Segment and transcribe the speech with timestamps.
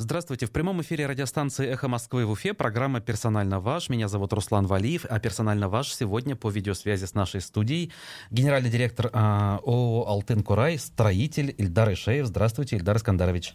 [0.00, 0.46] Здравствуйте.
[0.46, 3.90] В прямом эфире радиостанции «Эхо Москвы» в Уфе программа «Персонально ваш».
[3.90, 7.92] Меня зовут Руслан Валиев, а «Персонально ваш» сегодня по видеосвязи с нашей студией
[8.30, 12.24] генеральный директор э, ООО «Алтын Курай», строитель Ильдар Ишеев.
[12.24, 13.54] Здравствуйте, Ильдар Искандарович.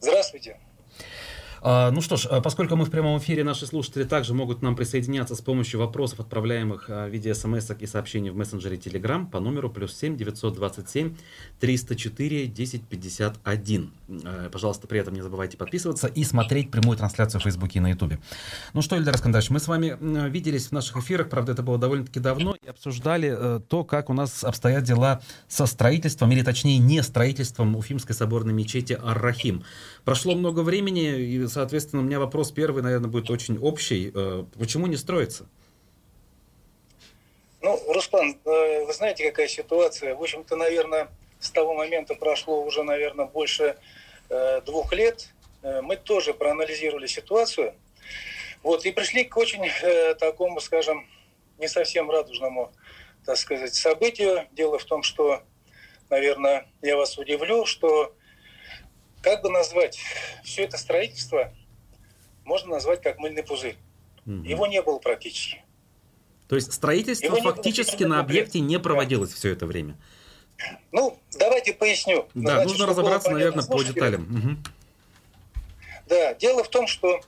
[0.00, 0.56] Здравствуйте.
[1.62, 4.76] А, ну что ж, а, поскольку мы в прямом эфире, наши слушатели также могут нам
[4.76, 9.40] присоединяться с помощью вопросов, отправляемых а, в виде смс и сообщений в мессенджере Telegram по
[9.40, 11.14] номеру плюс 7 927
[11.60, 13.92] 304 1051.
[14.52, 18.18] Пожалуйста, при этом не забывайте подписываться и смотреть прямую трансляцию в Фейсбуке и на Ютубе.
[18.74, 19.96] Ну что, Ильдар Искандрович, мы с вами
[20.28, 24.12] виделись в наших эфирах, правда, это было довольно-таки давно, и обсуждали э, то, как у
[24.12, 29.64] нас обстоят дела со строительством, или точнее не строительством Уфимской соборной мечети Ар-Рахим.
[30.04, 34.12] Прошло много времени, и соответственно, у меня вопрос первый, наверное, будет очень общий.
[34.14, 35.48] Э, почему не строится?
[37.60, 40.14] Ну, Руслан, э, вы знаете, какая ситуация?
[40.14, 41.08] В общем-то, наверное,
[41.40, 43.76] с того момента прошло уже, наверное, больше
[44.30, 45.30] э, двух лет.
[45.82, 47.74] Мы тоже проанализировали ситуацию.
[48.62, 49.64] Вот, и пришли к очень
[50.20, 51.08] такому, скажем,
[51.58, 52.70] не совсем радужному,
[53.26, 54.46] так сказать, событию.
[54.52, 55.42] Дело в том, что,
[56.08, 58.14] наверное, я вас удивлю, что
[59.22, 59.98] как бы назвать
[60.44, 61.52] все это строительство,
[62.44, 63.76] можно назвать как мыльный пузырь.
[64.26, 64.42] Угу.
[64.44, 65.62] Его не было практически.
[66.48, 69.96] То есть строительство Его фактически на объекте не проводилось все это время?
[70.92, 72.26] Ну, давайте поясню.
[72.34, 74.22] Да, Значит, нужно разобраться, наверное, по деталям.
[74.22, 74.56] Угу.
[76.08, 77.20] Да, дело в том, что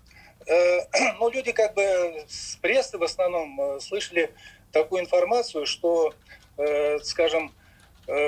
[0.47, 0.79] э,
[1.19, 4.33] ну, люди как бы с прессы в основном э, слышали
[4.73, 6.15] такую информацию, что,
[6.57, 7.53] э, скажем,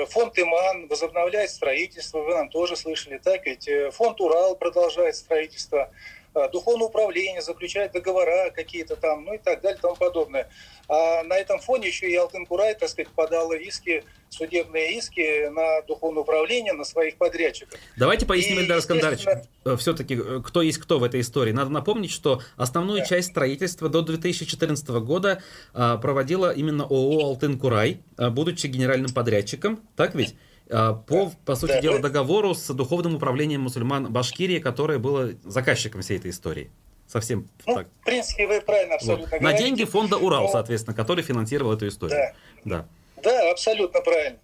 [0.07, 3.67] фонд Иман возобновляет строительство, вы нам тоже слышали, так ведь?
[3.67, 9.61] Э, фонд Урал продолжает строительство, э, духовное управление заключает договора какие-то там, ну и так
[9.61, 10.49] далее, и тому подобное.
[10.89, 15.81] А на этом фоне еще и Алтын Курай, так сказать, подала иски, судебные иски на
[15.83, 17.79] духовное управление, на своих подрядчиков.
[17.97, 19.25] Давайте поясним, Эльдар Искандарович,
[19.65, 21.51] э, все-таки э, кто есть кто в этой истории.
[21.51, 23.05] Надо напомнить, что основную да.
[23.05, 25.41] часть строительства до 2014 года
[25.73, 30.35] проводила именно ООО «Алтын Курай», а, будучи генеральным подрядчиком, так ведь?
[30.69, 36.01] А, по, по сути да, дела, договору с Духовным управлением мусульман Башкирии, которое было заказчиком
[36.01, 36.71] всей этой истории.
[37.07, 37.87] Совсем ну, так.
[38.01, 39.39] В принципе, вы правильно абсолютно вот.
[39.39, 39.51] говорите.
[39.51, 40.47] На деньги фонда Урал, но...
[40.51, 42.33] соответственно, который финансировал эту историю.
[42.63, 42.77] Да.
[42.77, 42.87] да.
[43.23, 44.39] Да, абсолютно правильно.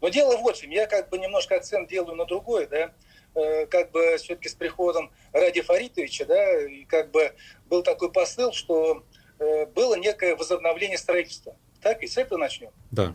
[0.00, 2.92] Но дело в общем, я как бы немножко акцент делаю на другое, да,
[3.34, 7.32] э, как бы все-таки с приходом Ради Фаритовича, да, и как бы
[7.68, 9.04] был такой посыл, что
[9.38, 11.56] э, было некое возобновление строительства.
[11.80, 12.70] Так, и с этого начнем.
[12.90, 13.14] Да.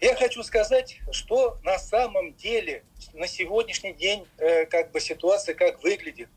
[0.00, 5.82] Я хочу сказать, что на самом деле на сегодняшний день э, как бы ситуация как
[5.82, 6.30] выглядит.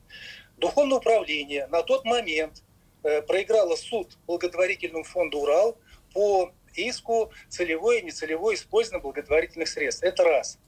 [0.57, 2.61] Духовное управление на тот момент
[3.03, 5.77] э, проиграло суд благотворительному фонду «Урал»
[6.13, 10.03] по иску целевое и нецелевое использование благотворительных средств.
[10.03, 10.59] Это раз.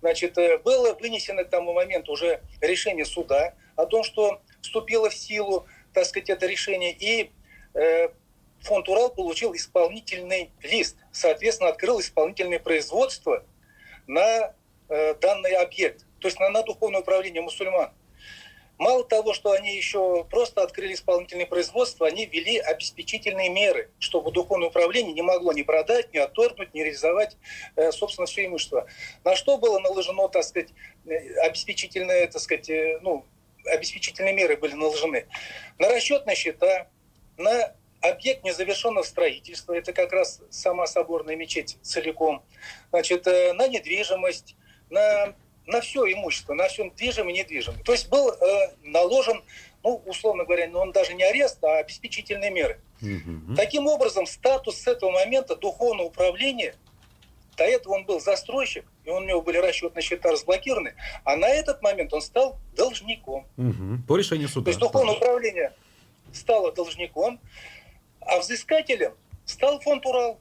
[0.00, 5.14] Значит, э, было вынесено к тому моменту уже решение суда о том, что вступило в
[5.14, 7.30] силу, так сказать, это решение, и
[8.62, 10.96] фонд «Урал» получил исполнительный лист.
[11.12, 13.44] Соответственно, открыл исполнительное производство
[14.06, 14.54] на
[14.88, 17.92] данный объект, то есть на, на духовное управление мусульман.
[18.78, 24.68] Мало того, что они еще просто открыли исполнительное производство, они ввели обеспечительные меры, чтобы духовное
[24.68, 27.36] управление не могло ни продать, ни отторгнуть, ни реализовать,
[27.74, 28.86] э, собственно, все имущество.
[29.24, 30.68] На что было наложено, так сказать,
[31.06, 33.26] э, обеспечительные, так сказать, э, ну,
[33.64, 35.26] обеспечительные меры были наложены?
[35.78, 36.86] На расчетные счета,
[37.36, 42.42] на объект незавершенного строительства, это как раз сама соборная мечеть целиком,
[42.90, 44.56] значит, на недвижимость,
[44.90, 45.34] на
[45.68, 47.82] на все имущество, на все движимое и недвижимое.
[47.82, 49.42] То есть был э, наложен,
[49.84, 52.80] ну, условно говоря, ну, он даже не арест, а обеспечительные меры.
[53.02, 53.54] Угу.
[53.54, 56.74] Таким образом, статус с этого момента духовного управления,
[57.56, 60.94] до этого он был застройщик, и у него были расчетные счета разблокированы,
[61.24, 63.46] а на этот момент он стал должником.
[63.56, 64.06] Угу.
[64.08, 64.64] По решению суда.
[64.64, 65.74] То есть духовное управление
[66.32, 67.40] стало должником,
[68.28, 69.16] а взыскателем
[69.46, 70.38] стал фонд Урал.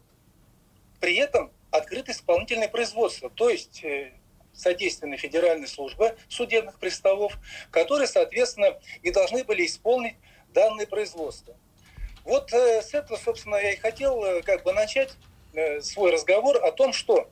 [1.00, 3.30] При этом открыто исполнительное производство.
[3.30, 4.12] То есть э,
[4.54, 7.38] содейственной федеральной службы судебных приставов,
[7.72, 10.16] которые, соответственно, и должны были исполнить
[10.54, 11.56] данное производство.
[12.26, 15.14] Вот э, с этого, собственно, я и хотел э, как бы начать
[15.82, 17.32] свой разговор о том, что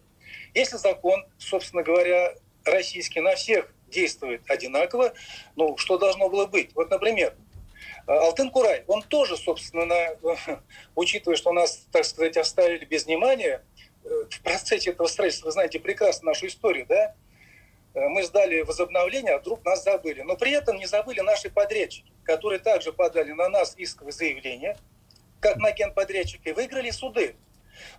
[0.56, 2.34] если закон, собственно говоря,
[2.64, 5.14] российский на всех действует одинаково,
[5.56, 6.74] ну, что должно было быть?
[6.74, 7.36] Вот, например,
[8.08, 9.88] Алтын Курай, он тоже, собственно,
[10.96, 13.64] учитывая, что нас, так сказать, оставили без внимания,
[14.06, 17.16] в процессе этого строительства, вы знаете прекрасно нашу историю, да,
[17.94, 20.22] э, мы сдали возобновление, а вдруг нас забыли.
[20.22, 24.78] Но при этом не забыли наши подрядчики, которые также подали на нас исковые заявления,
[25.40, 27.36] как на генподрядчика, и выиграли суды.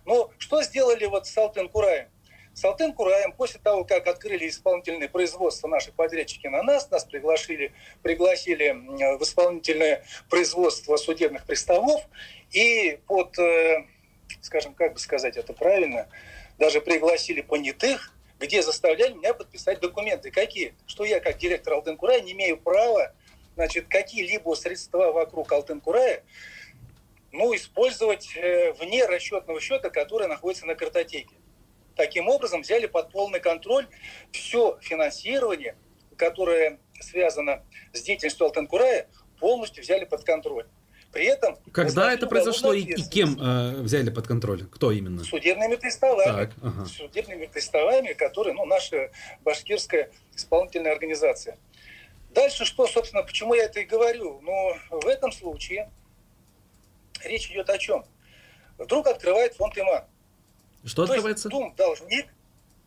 [0.05, 2.09] Но что сделали вот с Алтын Кураем?
[2.57, 7.71] Салтын Кураем, после того, как открыли исполнительное производство наши подрядчики на нас, нас пригласили,
[8.01, 12.01] пригласили в исполнительное производство судебных приставов,
[12.49, 13.85] и под, э,
[14.41, 16.09] скажем, как бы сказать это правильно,
[16.57, 20.31] даже пригласили понятых, где заставляли меня подписать документы.
[20.31, 20.73] Какие?
[20.87, 23.13] Что я, как директор Алтын-Курая, не имею права
[23.53, 26.23] значит, какие-либо средства вокруг Алтын-Курая
[27.31, 31.36] ну, использовать э, вне расчетного счета, который находится на картотеке.
[31.97, 33.87] Таким образом, взяли под полный контроль
[34.31, 35.75] все финансирование,
[36.15, 39.07] которое связано с деятельностью Алтенкурая,
[39.39, 40.67] полностью взяли под контроль.
[41.11, 41.57] При этом...
[41.71, 44.65] Когда это произошло и, и кем э, взяли под контроль?
[44.65, 45.23] Кто именно?
[45.23, 46.25] Судебными приставами.
[46.25, 46.85] Так, ага.
[46.85, 49.09] Судебными приставами, которые, ну, наша
[49.43, 51.57] башкирская исполнительная организация.
[52.31, 54.39] Дальше что, собственно, почему я это и говорю?
[54.43, 55.89] Ну, в этом случае
[57.23, 58.05] речь идет о чем?
[58.77, 60.05] Вдруг открывает фонд ИМА.
[60.87, 61.49] Что То открывается?
[61.49, 62.27] Есть Дум должник,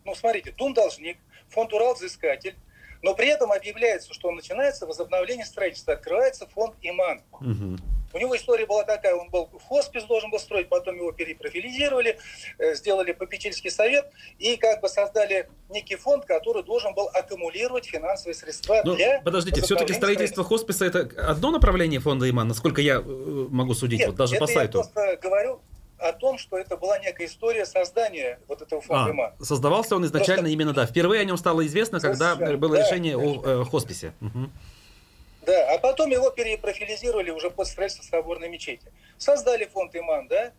[0.04, 1.18] ну смотрите, Дум должник,
[1.48, 2.56] фонд Урал взыскатель,
[3.02, 7.22] но при этом объявляется, что начинается возобновление строительства, открывается фонд Иман.
[7.32, 7.78] Угу.
[8.12, 12.18] У него история была такая, он был в хоспис должен был строить, потом его перепрофилизировали,
[12.58, 18.34] э, сделали попечительский совет и как бы создали некий фонд, который должен был аккумулировать финансовые
[18.34, 19.20] средства Но, ну, для...
[19.20, 24.08] Подождите, все-таки строительство хосписа это одно направление фонда Иман, насколько я э, могу судить, Нет,
[24.08, 24.78] вот даже по сайту?
[24.78, 25.60] я просто говорю,
[26.00, 29.44] о том, что это была некая история создания вот этого фонда а.
[29.44, 30.52] Создавался он изначально Просто...
[30.52, 30.86] именно, да.
[30.86, 33.60] Впервые о нем стало известно, когда было да, решение конечно.
[33.60, 34.12] о э, хосписе.
[34.20, 34.50] Угу.
[35.46, 38.92] Да, а потом его перепрофилизировали уже под строительство соборной мечети.
[39.18, 40.52] Создали фонд Иман, да,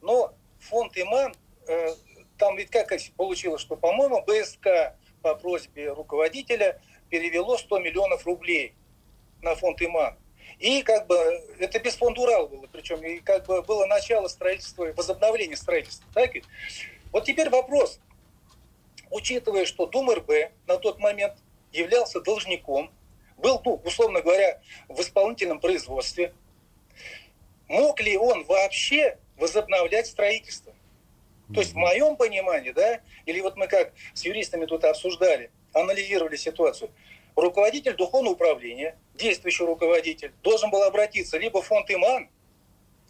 [0.00, 1.34] но фонд Иман,
[1.66, 1.88] э,
[2.38, 6.80] там ведь как получилось, что, по-моему, БСК по просьбе руководителя
[7.10, 8.74] перевело 100 миллионов рублей
[9.42, 10.16] на фонд Иман.
[10.64, 11.14] И как бы
[11.58, 16.06] это без фонда Урал было, причем и как бы было начало строительства, возобновления строительства.
[16.14, 16.30] Так?
[17.12, 18.00] Вот теперь вопрос.
[19.10, 20.30] Учитывая, что Дум РБ
[20.66, 21.34] на тот момент
[21.70, 22.90] являлся должником,
[23.36, 26.32] был, ну, условно говоря, в исполнительном производстве,
[27.68, 30.72] мог ли он вообще возобновлять строительство?
[31.52, 36.36] То есть в моем понимании, да, или вот мы как с юристами тут обсуждали, анализировали
[36.36, 36.90] ситуацию–
[37.36, 42.28] руководитель духовного управления, действующий руководитель, должен был обратиться либо в фонд Иман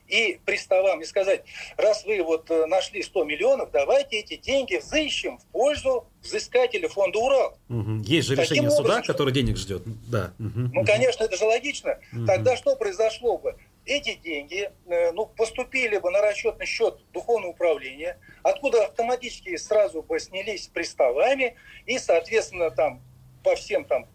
[0.08, 1.44] и приставам и сказать,
[1.76, 7.18] раз вы вот э, нашли 100 миллионов, давайте эти деньги взыщем в пользу взыскателя фонда
[7.18, 7.58] Урал.
[7.68, 8.02] Угу.
[8.04, 9.82] Есть же Таким решение образом, суда, который денег ждет.
[10.10, 10.34] Да.
[10.38, 10.70] Угу.
[10.74, 11.98] Ну, конечно, это же логично.
[12.12, 12.26] Угу.
[12.26, 13.56] Тогда что произошло бы?
[13.86, 20.18] Эти деньги э, ну, поступили бы на расчетный счет духовного управления, откуда автоматически сразу бы
[20.18, 21.56] снялись приставами,
[21.86, 23.02] и, соответственно, там
[23.44, 24.08] по всем там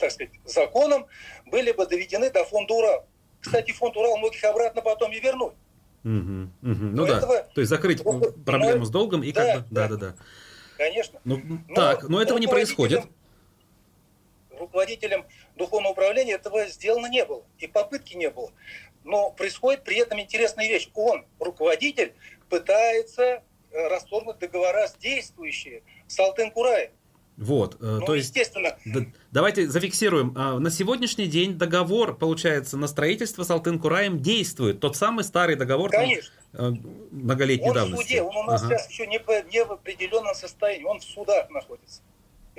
[0.00, 1.06] так сказать, законом,
[1.46, 3.06] были бы доведены до фонда Урал.
[3.40, 5.54] Кстати, фонд Урал мог их обратно потом и вернуть.
[6.02, 6.84] Угу, угу.
[6.92, 9.88] Ну да, этого, то есть закрыть вот, проблему с долгом и да, как бы, да,
[9.88, 10.14] да, да.
[10.78, 11.20] Конечно.
[11.24, 13.02] Ну, но, так, но этого не происходит.
[14.58, 18.50] Руководителем духовного управления этого сделано не было, и попытки не было.
[19.04, 20.90] Но происходит при этом интересная вещь.
[20.94, 22.14] Он, руководитель,
[22.48, 26.90] пытается э, расторгнуть договора с действующие с Алтын Кураем.
[27.40, 28.76] Вот, э, ну, то есть, естественно.
[28.84, 29.00] Да,
[29.30, 30.34] давайте зафиксируем.
[30.36, 34.80] А, на сегодняшний день договор, получается, на строительство с Алтын-Кураем действует.
[34.80, 36.30] Тот самый старый договор Конечно.
[36.52, 36.78] Там, э,
[37.10, 38.18] многолетней он давности.
[38.18, 38.76] Он в суде, он у нас ага.
[38.76, 39.18] сейчас еще не,
[39.50, 42.02] не в определенном состоянии, он в судах находится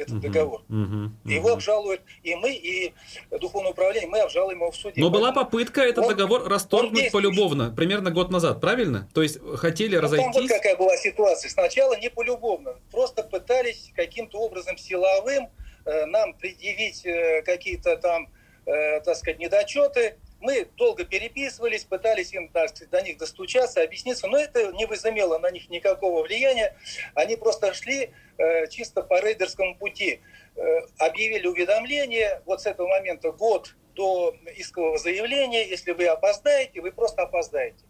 [0.02, 0.62] этот угу, договор.
[0.70, 1.54] Угу, его угу.
[1.56, 2.94] обжалуют и мы, и
[3.40, 5.02] Духовное управление, мы обжалуем его в суде.
[5.02, 9.08] Но была попытка этот он, договор расторгнуть полюбовно, примерно год назад, правильно?
[9.14, 10.34] То есть хотели ну, разойтись...
[10.34, 11.50] Там вот какая была ситуация.
[11.50, 15.50] Сначала не полюбовно, просто пытались каким-то образом силовым
[15.86, 18.30] э, нам предъявить э, какие-то там,
[18.66, 24.38] э, так сказать, недочеты, мы долго переписывались, пытались им так до них достучаться, объясниться, но
[24.38, 26.76] это не возымело на них никакого влияния.
[27.14, 30.22] Они просто шли э, чисто по рейдерскому пути.
[30.56, 36.92] Э, объявили уведомление, вот с этого момента год до искового заявления, если вы опоздаете, вы
[36.92, 37.84] просто опоздаете.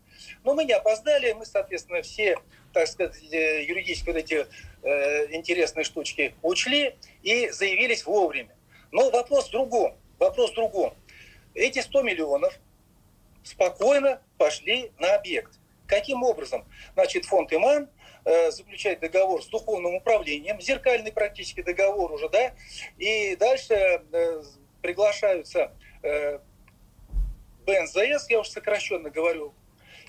[0.43, 2.37] Но мы не опоздали, мы, соответственно, все,
[2.73, 4.45] так сказать, э, юридические вот эти
[4.83, 8.55] э, интересные штучки учли и заявились вовремя.
[8.91, 9.95] Но вопрос в другом.
[10.19, 10.93] Вопрос в другом
[11.53, 12.59] эти 100 миллионов
[13.43, 15.59] спокойно пошли на объект.
[15.87, 16.65] Каким образом?
[16.93, 17.89] Значит, фонд Иман
[18.23, 22.53] э, заключает договор с духовным управлением, зеркальный практически договор уже, да,
[22.97, 24.43] и дальше э,
[24.81, 26.39] приглашаются э,
[27.65, 29.53] БНЗС, я уже сокращенно говорю,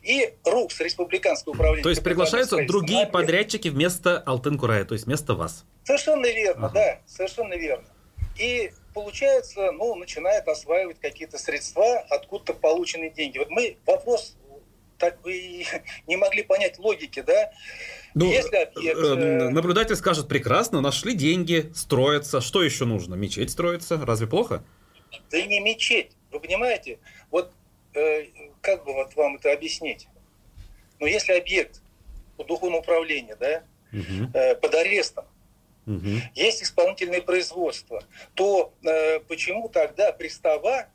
[0.03, 1.83] и РУКС, Республиканское управление.
[1.83, 5.65] То есть приглашаются другие подрядчики вместо Алтын-Курая, то есть вместо вас.
[5.85, 6.75] Совершенно верно, ага.
[6.75, 7.87] да, совершенно верно.
[8.39, 13.39] И получается, ну, начинает осваивать какие-то средства, откуда-то полученные деньги.
[13.39, 14.37] Вот мы, вопрос
[15.03, 15.67] так вы
[16.07, 17.51] не могли понять логики, да?
[18.15, 18.99] Ну, Если объект...
[18.99, 22.41] Э, э, наблюдатель скажет, прекрасно, нашли деньги, строятся.
[22.41, 23.17] Что еще нужно?
[23.17, 23.99] Мечеть строится.
[24.05, 24.63] Разве плохо?
[25.31, 26.13] Да не мечеть.
[26.31, 26.99] Вы понимаете?
[27.31, 27.53] Вот
[27.95, 28.27] э,
[28.61, 30.09] как бы вот вам это объяснить?
[31.01, 31.83] Ну, если объект
[32.39, 34.31] у духовного управления, да, угу.
[34.35, 35.25] э, под арестом,
[35.87, 36.09] угу.
[36.35, 38.03] есть исполнительное производство,
[38.35, 40.89] то э, почему тогда пристава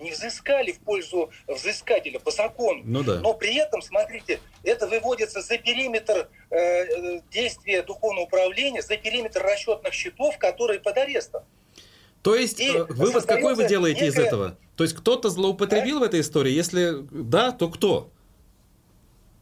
[0.00, 2.82] не взыскали в пользу взыскателя по закону.
[2.84, 3.20] Ну, да.
[3.20, 9.42] Но при этом, смотрите, это выводится за периметр э, э действия духовного управления, за периметр
[9.42, 11.44] расчетных счетов, которые под арестом.
[12.22, 14.20] То есть и э, вывод какой вы делаете некая...
[14.20, 14.58] из этого?
[14.76, 16.00] То есть кто-то злоупотребил а?
[16.00, 16.52] в этой истории?
[16.52, 18.10] Если да, то кто?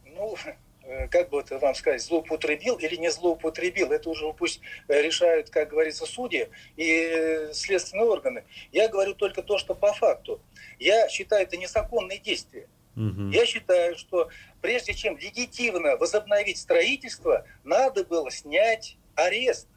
[0.05, 0.55] Ну, Э,
[1.09, 5.71] как бы это вам сказать, злоупотребил или не злоупотребил, это уже пусть э, решают, как
[5.71, 8.45] говорится, судьи и следственные органы.
[8.73, 10.41] Я говорю только то, что по факту.
[10.79, 12.69] Я считаю это незаконные действия.
[12.97, 13.31] Угу.
[13.31, 14.29] Я считаю, что
[14.61, 19.69] прежде чем легитимно возобновить строительство, надо было снять арест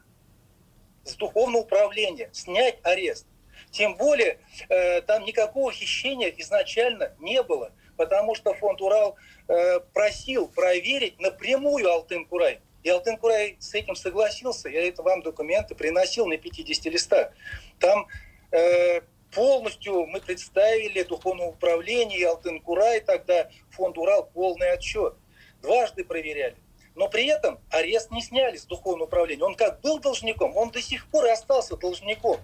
[1.04, 3.26] с духовного управления, снять арест.
[3.70, 9.18] Тем более, э, там никакого хищения изначально не было, потому что фонд Урал
[9.50, 12.60] Э, просил проверить напрямую Алтын-Курай.
[12.82, 14.68] И Алтын-Курай с этим согласился.
[14.68, 17.32] Я это вам документы приносил на 50 листах.
[17.80, 18.06] Там
[18.50, 19.00] э,
[19.32, 25.14] полностью мы представили Духовное управление и Алтын-Курай, тогда фонд Урал полный отчет.
[25.62, 26.56] Дважды проверяли.
[26.94, 29.44] Но при этом арест не сняли с Духовного управления.
[29.44, 32.38] Он как был должником, он до сих пор и остался должником.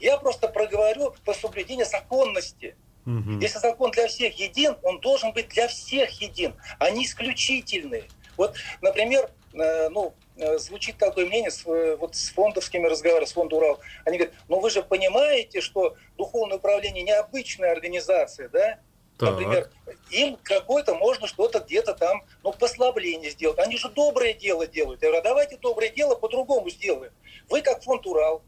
[0.00, 2.76] Я просто проговорю по соблюдению законности.
[3.06, 3.38] Угу.
[3.40, 8.04] Если закон для всех един, он должен быть для всех един, а не исключительный.
[8.36, 13.32] Вот, например, э, ну, э, звучит такое мнение с, э, вот с фондовскими разговорами, с
[13.32, 13.80] фондом Урал.
[14.04, 18.80] Они говорят, ну вы же понимаете, что духовное управление необычная организация, да?
[19.18, 19.30] Так.
[19.30, 19.70] Например,
[20.10, 23.58] им какое-то можно что-то где-то там, ну, послабление сделать.
[23.60, 25.00] Они же доброе дело делают.
[25.00, 27.12] Я говорю, а давайте доброе дело по-другому сделаем.
[27.48, 28.42] Вы как фонд Урал,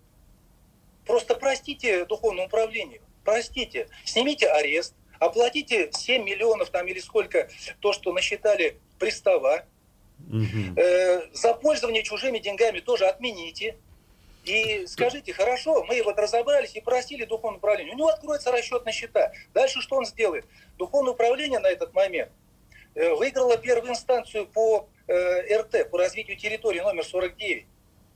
[1.07, 8.11] просто простите духовному управлению простите, снимите арест, оплатите 7 миллионов там или сколько, то, что
[8.15, 9.67] насчитали пристава,
[10.27, 10.81] угу.
[10.81, 13.77] э, за пользование чужими деньгами тоже отмените.
[14.45, 17.93] И скажите, хорошо, мы вот разобрались и просили духовное управление.
[17.93, 19.31] У него откроется расчет на счета.
[19.53, 20.47] Дальше что он сделает?
[20.79, 22.31] Духовное управление на этот момент
[22.95, 27.67] э, выиграло первую инстанцию по э, РТ, по развитию территории номер 49.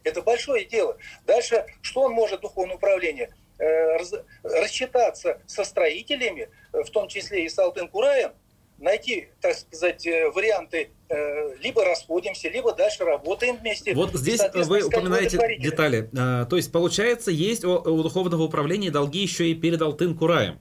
[0.04, 0.96] Это большое дело.
[1.26, 3.30] Дальше, что он может, духовное управление?
[3.58, 3.98] Э,
[4.42, 8.32] рассчитаться со строителями, в том числе и с Алтын-Кураем,
[8.78, 13.94] найти, так сказать, э, варианты, э, либо расходимся, либо дальше работаем вместе.
[13.94, 16.10] Вот здесь вы упоминаете детали.
[16.18, 20.58] А, то есть, получается, есть у, духовного управления долги еще и перед Алтын-Кураем.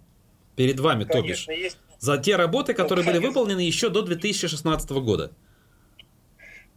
[0.56, 1.48] Перед вами, конечно, то бишь.
[1.48, 1.78] Есть.
[1.98, 5.32] За те работы, которые ну, были выполнены еще до 2016 года.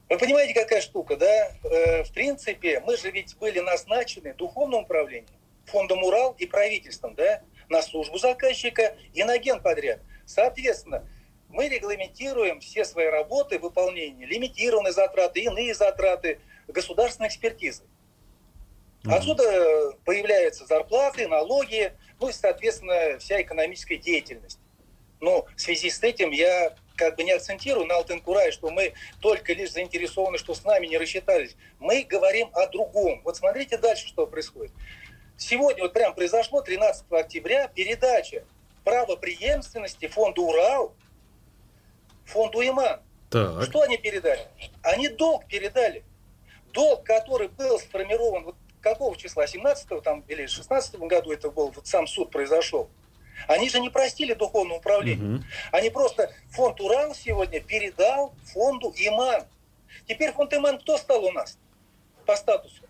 [0.09, 1.51] Вы понимаете, какая штука, да?
[2.05, 5.27] В принципе, мы же ведь были назначены духовным управлением
[5.67, 10.01] фондом Урал и правительством, да, на службу заказчика и на генподряд.
[10.27, 11.09] Соответственно,
[11.49, 17.85] мы регламентируем все свои работы, выполнение, лимитированные затраты, иные затраты, государственной экспертизы.
[19.07, 24.59] Отсюда появляются зарплаты, налоги, ну и, соответственно, вся экономическая деятельность.
[25.21, 29.53] Но в связи с этим я как бы не акцентирую на Алтенкурай, что мы только
[29.53, 31.57] лишь заинтересованы, что с нами не рассчитались.
[31.79, 33.21] Мы говорим о другом.
[33.25, 34.73] Вот смотрите дальше, что происходит.
[35.37, 38.45] Сегодня вот прям произошло 13 октября передача
[38.85, 40.95] права преемственности фонду Урал
[42.25, 43.01] фонду Иман.
[43.31, 43.65] Так.
[43.65, 44.47] Что они передали?
[44.83, 46.05] Они долг передали.
[46.73, 51.87] Долг, который был сформирован вот какого числа, 17 там, или 16 году это был, вот
[51.87, 52.91] сам суд произошел.
[53.49, 55.37] Они же не простили духовное управление.
[55.37, 55.45] Угу.
[55.73, 59.45] Они просто фонд Урал сегодня передал фонду Иман.
[60.07, 61.59] Теперь фонд Иман кто стал у нас
[62.27, 62.84] по статусу?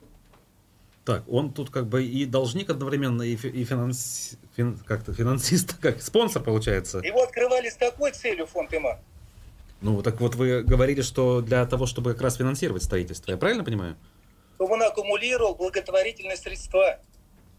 [1.05, 6.01] Так, он тут как бы и должник одновременно, и, и финанс, фин, как-то финансист, как
[6.01, 6.99] спонсор получается.
[6.99, 8.99] Его открывали с такой целью фонд ИМА.
[9.83, 13.65] Ну, так вот вы говорили, что для того, чтобы как раз финансировать строительство, я правильно
[13.65, 13.97] понимаю?
[14.55, 17.01] Чтобы он аккумулировал благотворительные средства.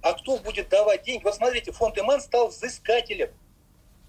[0.02, 1.24] А кто будет давать деньги?
[1.24, 3.30] Вот смотрите, фонд Иман стал взыскателем.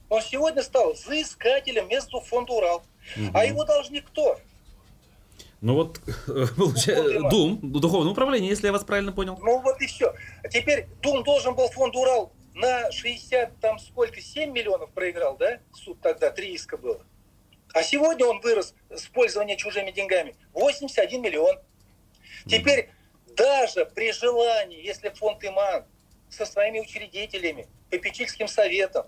[0.09, 2.85] Он сегодня стал взыскателем между фонда Урал.
[3.17, 3.31] Угу.
[3.35, 4.39] А его должник кто?
[5.61, 6.01] Ну вот,
[6.57, 9.39] получается, Дум, духовное управление, если я вас правильно понял.
[9.43, 10.15] Ну вот и все.
[10.43, 15.61] А теперь Дум должен был фонд Урал на 60, там сколько, 7 миллионов проиграл, да?
[15.73, 17.05] Суд тогда, три иска было.
[17.73, 21.59] А сегодня он вырос с пользования чужими деньгами 81 миллион.
[22.47, 22.91] Теперь
[23.37, 25.85] даже при желании, если фонд Иман
[26.31, 29.07] со своими учредителями, попечительским советом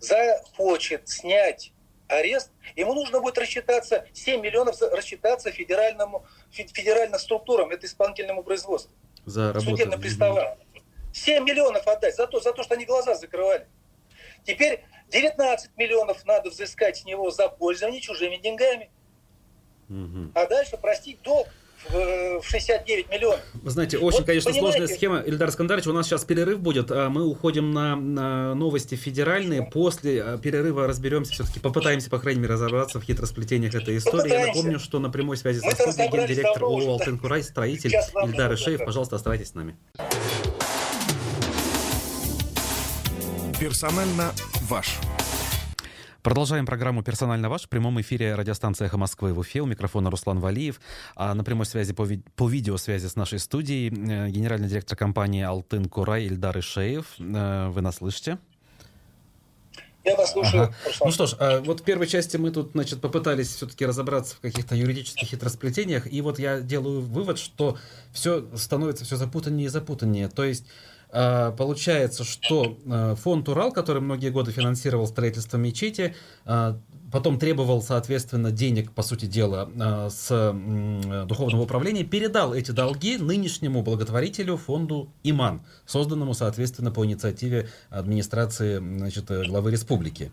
[0.00, 1.71] захочет снять
[2.18, 8.92] арест, ему нужно будет рассчитаться, 7 миллионов рассчитаться федеральному, федеральным структурам, это исполнительному производству.
[9.24, 9.70] За работу.
[9.70, 10.58] Судебным приставам.
[11.12, 13.66] 7 миллионов отдать за то, за то, что они глаза закрывали.
[14.44, 18.90] Теперь 19 миллионов надо взыскать с него за пользование чужими деньгами.
[19.88, 20.32] Угу.
[20.34, 21.48] А дальше простить долг
[21.88, 23.40] в 69 миллионов.
[23.54, 24.78] Вы знаете, очень, вот, конечно, понимаете?
[24.78, 25.18] сложная схема.
[25.20, 26.90] Ильдар Скандарович, у нас сейчас перерыв будет.
[26.90, 29.62] А мы уходим на, на новости федеральные.
[29.62, 34.22] После а, перерыва разберемся, все-таки попытаемся, по крайней мере, разобраться в хитросплетениях этой истории.
[34.22, 34.46] Попытаемся.
[34.46, 37.92] Я напомню, что на прямой связи со студией гендиректор ООО «Алтынкурай», строитель
[38.24, 38.84] Ильдар Ишеев.
[38.84, 39.76] Пожалуйста, оставайтесь с нами.
[43.58, 44.32] Персонально
[44.68, 44.98] ваш.
[46.22, 49.60] Продолжаем программу «Персонально ваш» в прямом эфире радиостанции «Эхо Москвы» в Уфе.
[49.60, 50.80] У микрофона Руслан Валиев.
[51.16, 55.42] А на прямой связи по, ви- по видеосвязи с нашей студией э, генеральный директор компании
[55.42, 57.06] «Алтын Курай» Ильдар Ишеев.
[57.18, 58.38] Э, вы нас слышите?
[60.04, 60.62] Я вас слушаю.
[60.62, 60.74] Ага.
[61.04, 64.40] Ну что ж, а вот в первой части мы тут, значит, попытались все-таки разобраться в
[64.40, 67.78] каких-то юридических хитросплетениях, и вот я делаю вывод, что
[68.12, 70.28] все становится все запутаннее и запутаннее.
[70.28, 70.66] То есть
[71.12, 76.14] получается, что а, фонд Урал, который многие годы финансировал строительство мечети,
[76.44, 76.78] а,
[77.12, 79.68] потом требовал, соответственно, денег, по сути дела,
[80.10, 80.28] с
[81.26, 89.26] духовного управления, передал эти долги нынешнему благотворителю фонду Иман, созданному, соответственно, по инициативе администрации значит,
[89.26, 90.32] главы республики.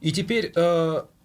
[0.00, 0.52] И теперь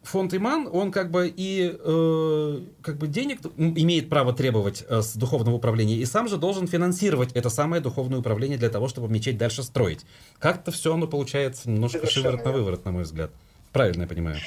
[0.03, 5.15] фонд Иман, он как бы и э, как бы денег имеет право требовать э, с
[5.15, 9.37] духовного управления, и сам же должен финансировать это самое духовное управление для того, чтобы мечеть
[9.37, 10.05] дальше строить.
[10.39, 13.31] Как-то все оно получается немножко шиворот на выворот, на мой взгляд.
[13.71, 14.37] Правильно я понимаю?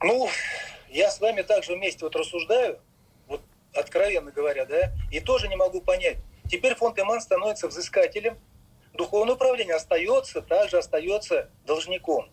[0.00, 0.28] Ну,
[0.90, 2.78] я с вами также вместе вот рассуждаю,
[3.26, 3.42] вот
[3.74, 6.18] откровенно говоря, да, и тоже не могу понять.
[6.48, 8.38] Теперь фонд Иман становится взыскателем,
[8.94, 12.28] духовное управление остается, также остается должником.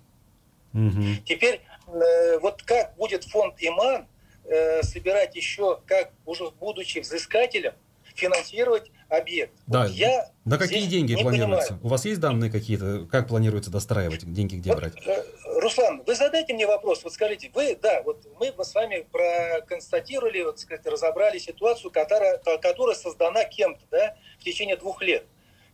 [0.73, 1.23] Угу.
[1.25, 4.07] Теперь вот как будет фонд Иман
[4.45, 7.73] э, собирать еще, как уже будучи взыскателем,
[8.15, 9.53] финансировать объект.
[9.67, 9.83] Да.
[9.83, 11.73] Вот я на какие деньги планируется?
[11.73, 11.85] Понимаю.
[11.85, 13.07] У вас есть данные какие-то?
[13.11, 14.31] Как планируется достраивать?
[14.31, 14.93] Деньги где вот, брать?
[15.05, 15.23] Э,
[15.59, 17.03] Руслан, вы задайте мне вопрос.
[17.03, 22.95] Вот скажите, вы, да, вот мы с вами проконстатировали, вот, сказать, разобрали ситуацию, которая, которая
[22.95, 25.25] создана кем-то, да, в течение двух лет.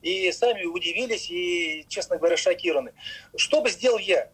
[0.02, 2.93] И сами удивились и, честно говоря, шокированы.
[3.36, 4.32] Что бы сделал я?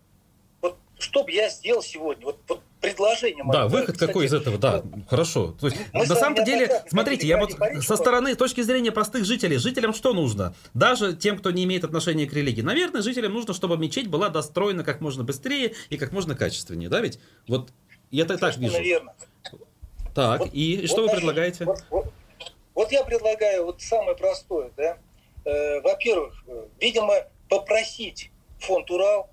[1.00, 2.26] Что бы я сделал сегодня?
[2.26, 3.58] Вот, вот предложение мое.
[3.58, 5.56] Да, выход кстати, какой из этого, да, вот, хорошо.
[5.60, 9.58] То есть, на самом-то деле, смотрите, я вот со стороны, с точки зрения простых жителей,
[9.58, 10.56] жителям что нужно?
[10.74, 12.62] Даже тем, кто не имеет отношения к религии.
[12.62, 17.02] Наверное, жителям нужно, чтобы мечеть была достроена как можно быстрее и как можно качественнее, да
[17.02, 17.20] ведь?
[17.48, 17.70] Вот
[18.12, 18.74] я это так вижу.
[18.74, 19.16] Наверное.
[20.16, 21.66] Так, вот, и, и что вот, вы предлагаете?
[21.66, 22.14] Вот, вот,
[22.74, 24.98] вот я предлагаю вот самое простое, да.
[25.46, 27.14] Э, во-первых, э, видимо,
[27.50, 29.30] попросить фонд Урал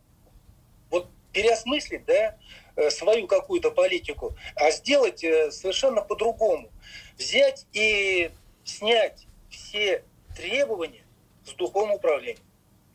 [1.34, 2.36] переосмыслить да,
[2.76, 6.70] э, свою какую-то политику, а сделать э, совершенно по-другому.
[7.18, 8.30] Взять и
[8.64, 10.02] снять все
[10.34, 11.04] требования
[11.44, 12.40] с духовного управления.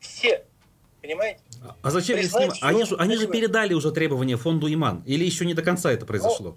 [0.00, 0.44] Все.
[1.00, 1.40] Понимаете?
[1.82, 5.02] А зачем Признать, они, же, они же передали уже требования фонду Иман?
[5.06, 6.56] Или еще не до конца это произошло?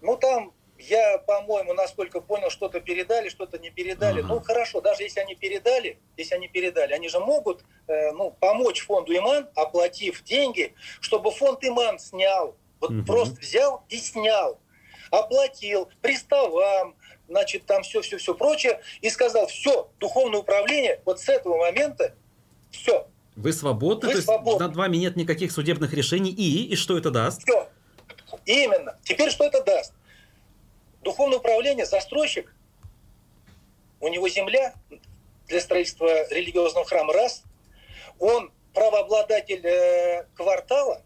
[0.00, 0.52] Ну, ну там
[0.88, 4.20] я, по-моему, насколько понял, что-то передали, что-то не передали.
[4.20, 4.28] Ага.
[4.28, 8.84] Ну, хорошо, даже если они передали, если они передали, они же могут э, ну, помочь
[8.84, 12.56] фонду Иман, оплатив деньги, чтобы фонд Иман снял.
[12.80, 13.04] Вот угу.
[13.04, 14.58] просто взял и снял.
[15.10, 16.96] Оплатил приставам,
[17.28, 22.14] значит, там все-все-все прочее, и сказал, все, духовное управление, вот с этого момента,
[22.70, 23.06] все.
[23.36, 24.50] Вы свободны, Вы то свободны.
[24.50, 27.42] есть над вами нет никаких судебных решений, и, и что это даст?
[27.42, 27.68] Все.
[28.44, 28.98] Именно.
[29.04, 29.92] Теперь что это даст?
[31.04, 32.54] Духовное управление, застройщик,
[34.00, 34.74] у него земля
[35.46, 37.42] для строительства религиозного храма раз,
[38.18, 41.02] он правообладатель э, квартала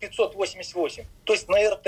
[0.00, 1.82] 588, то есть на РТ,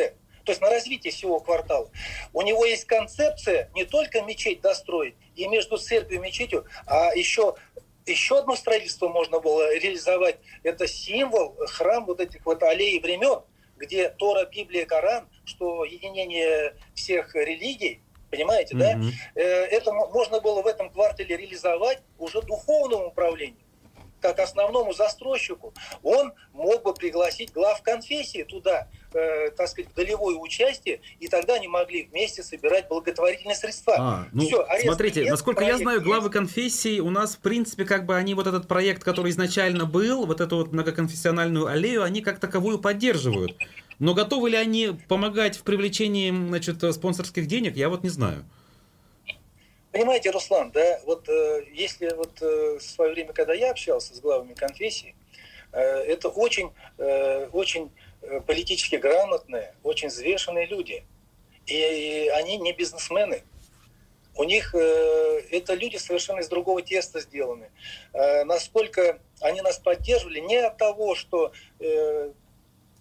[0.44, 1.90] то есть на развитие всего квартала.
[2.34, 7.54] У него есть концепция не только мечеть достроить, и между церковью и мечетью, а еще
[8.04, 10.36] еще одно строительство можно было реализовать.
[10.62, 13.40] Это символ, храм вот этих вот аллей времен,
[13.84, 19.10] где Тора, Библия, Коран, что единение всех религий, понимаете, mm-hmm.
[19.34, 19.40] да?
[19.40, 23.63] Это можно было в этом квартале реализовать уже духовному управлению
[24.24, 30.36] как основному застройщику, он мог бы пригласить глав конфессии туда, э, так сказать, в долевое
[30.36, 33.94] участие, и тогда они могли вместе собирать благотворительные средства.
[33.98, 38.06] А, ну, Все, смотрите, нет, насколько я знаю, главы конфессии у нас, в принципе, как
[38.06, 42.40] бы они вот этот проект, который изначально был, вот эту вот многоконфессиональную аллею, они как
[42.40, 43.54] таковую поддерживают.
[43.98, 48.46] Но готовы ли они помогать в привлечении значит, спонсорских денег, я вот не знаю.
[49.94, 54.18] Понимаете, Руслан, да, вот э, если вот э, в свое время, когда я общался с
[54.18, 55.14] главами конфессий,
[55.70, 61.04] э, это очень, э, очень э, политически грамотные, очень взвешенные люди.
[61.66, 63.44] И они не бизнесмены.
[64.34, 67.70] У них э, это люди совершенно из другого теста сделаны.
[68.14, 72.32] Э, насколько они нас поддерживали, не от того, что э,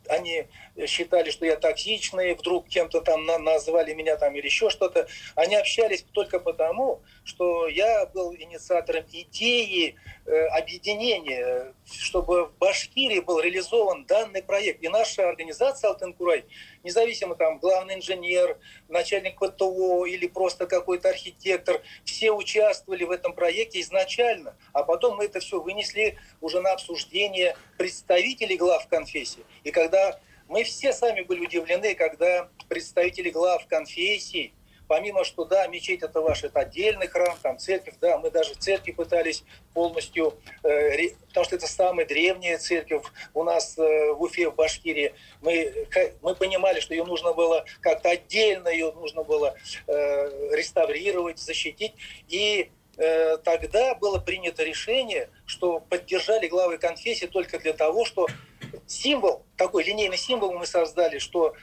[0.10, 0.48] они
[0.88, 5.08] считали, что я токсичный, вдруг кем-то там назвали меня там или еще что-то.
[5.36, 13.40] Они общались только потому, что я был инициатором идеи э, объединения, чтобы в Башкирии был
[13.40, 14.84] реализован данный проект.
[14.84, 16.46] И наша организация «Алтынкурай»,
[16.84, 18.58] независимо там главный инженер,
[18.90, 25.26] начальник ПТО или просто какой-то архитектор, все участвовали в этом проекте изначально, а потом мы
[25.26, 29.44] это все вынесли уже на обсуждение представителей глав конфессии.
[29.64, 34.54] И когда мы все сами были удивлены, когда представители глав конфессий,
[34.88, 38.92] помимо что, да, мечеть это ваш, это отдельный храм, там церковь, да, мы даже церкви
[38.92, 43.04] пытались полностью, э, потому что это самая древняя церковь
[43.34, 45.88] у нас э, в Уфе, в Башкирии, мы,
[46.22, 49.56] мы понимали, что ее нужно было как-то отдельно, ее нужно было
[49.88, 51.94] э, реставрировать, защитить,
[52.28, 58.28] и э, тогда было принято решение, что поддержали главы конфессии только для того, что
[58.88, 61.54] символ, такой линейный символ мы создали, что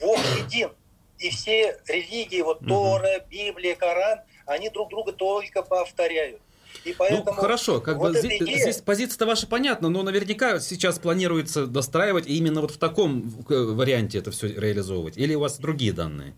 [0.00, 0.70] Бог един.
[1.18, 6.40] И все религии, вот Тора, Библия, Коран, они друг друга только повторяют.
[6.84, 8.58] И ну, поэтому ну, хорошо, как вот бы здесь, идея...
[8.58, 14.18] здесь позиция-то ваша понятна, но наверняка сейчас планируется достраивать и именно вот в таком варианте
[14.18, 15.16] это все реализовывать.
[15.16, 16.34] Или у вас другие данные?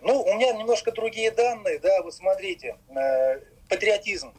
[0.00, 4.32] Ну, у меня немножко другие данные, да, вот смотрите, э, патриотизм,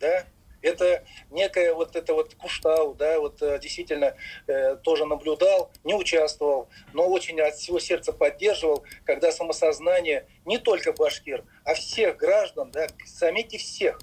[0.00, 0.24] да,
[0.62, 6.68] это некая вот это вот Куштау, да, вот э, действительно э, тоже наблюдал, не участвовал,
[6.92, 12.86] но очень от всего сердца поддерживал, когда самосознание не только башкир, а всех граждан, да,
[13.04, 13.98] заметьте всех,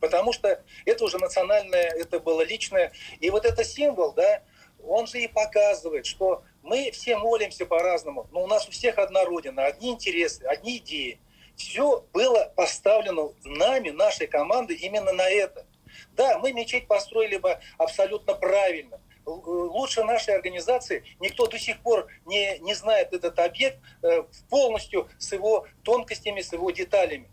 [0.00, 4.42] потому что это уже национальное, это было личное, и вот это символ, да,
[4.82, 9.24] он же и показывает, что мы все молимся по-разному, но у нас у всех одна
[9.24, 11.20] родина, одни интересы, одни идеи–
[11.60, 15.66] все было поставлено нами, нашей командой именно на это.
[16.12, 18.98] Да, мы мечеть построили бы абсолютно правильно.
[19.26, 25.32] Лучше нашей организации никто до сих пор не, не знает этот объект э, полностью с
[25.32, 27.30] его тонкостями, с его деталями.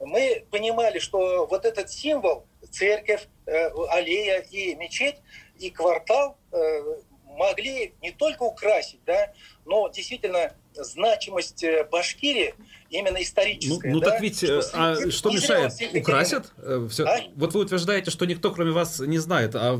[0.00, 5.16] Мы понимали, что вот этот символ, церковь, э, аллея и мечеть,
[5.58, 6.82] и квартал э,
[7.24, 9.32] могли не только украсить, да,
[9.64, 12.54] но действительно значимость Башкирии
[12.90, 13.90] именно историческое.
[13.90, 14.10] Ну, ну да?
[14.10, 15.72] так ведь, что, а что мешает?
[15.94, 16.52] Украсят?
[16.58, 17.04] Э, Все.
[17.04, 17.20] А?
[17.34, 19.54] Вот вы утверждаете, что никто, кроме вас, не знает.
[19.54, 19.78] А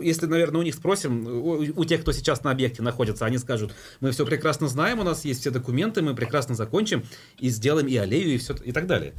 [0.00, 3.74] если, наверное, у них спросим, у, у тех, кто сейчас на объекте находится, они скажут,
[4.00, 7.04] мы все прекрасно знаем, у нас есть все документы, мы прекрасно закончим
[7.38, 9.14] и сделаем и аллею, и все, и так далее.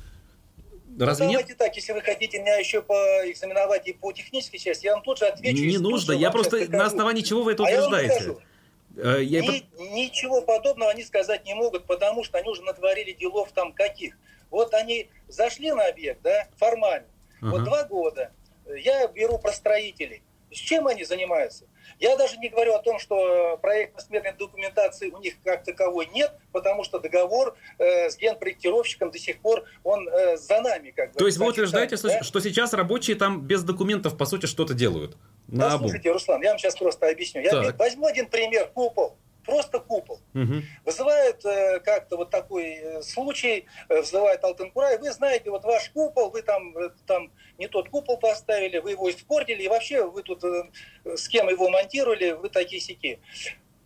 [0.99, 1.57] Разве ну, давайте нет?
[1.57, 5.25] так, если вы хотите меня еще поэкзаменовать и по технической части, я вам тут же
[5.25, 5.63] отвечу.
[5.63, 8.31] Не нужно, я просто на основании чего вы это утверждаете?
[8.31, 8.48] А Э,
[8.95, 9.41] я...
[9.41, 14.17] Ни, ничего подобного они сказать не могут, потому что они уже натворили делов там каких.
[14.49, 17.07] Вот они зашли на объект, да, формально.
[17.41, 17.51] Ага.
[17.51, 18.31] Вот два года
[18.65, 20.23] я беру про строителей.
[20.51, 21.65] С чем они занимаются?
[21.99, 26.83] Я даже не говорю о том, что проектно-сметной документации у них как таковой нет, потому
[26.83, 30.91] что договор э, с генпроектировщиком до сих пор он э, за нами.
[30.91, 31.19] Как бы.
[31.19, 32.23] То есть вы утверждаете, да?
[32.23, 35.17] что сейчас рабочие там без документов по сути что-то делают?
[35.51, 37.41] На Послушайте, Руслан, я вам сейчас просто объясню.
[37.41, 37.79] Я так.
[37.79, 39.17] возьму один пример, купол
[39.49, 40.19] просто купол.
[40.35, 40.61] Угу.
[40.85, 46.29] Вызывает э, как-то вот такой э, случай, э, вызывает Алтынкурай, вы знаете, вот ваш купол,
[46.29, 50.43] вы там, э, там не тот купол поставили, вы его испортили, и вообще вы тут
[50.43, 50.69] э,
[51.15, 53.19] с кем его монтировали, вы такие сики.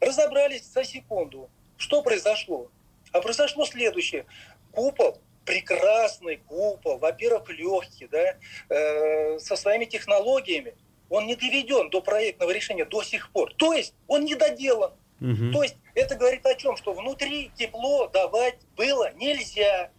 [0.02, 1.50] Разобрались за секунду.
[1.78, 2.70] Что произошло?
[3.14, 4.26] А произошло следующее.
[4.74, 8.36] Купол прекрасный купол, во-первых, легкий, да,
[8.70, 10.74] э, со своими технологиями,
[11.10, 13.54] он не доведен до проектного решения до сих пор.
[13.56, 14.94] То есть он не доделан.
[15.22, 15.52] Угу.
[15.54, 16.76] То есть это говорит о чем?
[16.76, 19.92] Что внутри тепло давать было нельзя.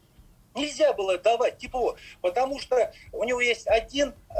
[0.54, 4.34] Нельзя было давать тепло, потому что у него есть один, э,